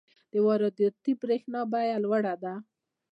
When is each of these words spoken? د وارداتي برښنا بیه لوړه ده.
د 0.31 0.33
وارداتي 0.47 1.13
برښنا 1.21 1.61
بیه 1.71 1.97
لوړه 2.03 2.33
ده. 2.43 2.53